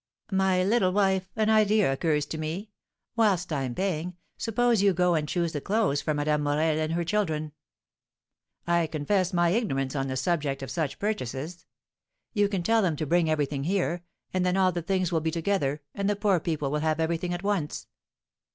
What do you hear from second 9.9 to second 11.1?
on the subject of such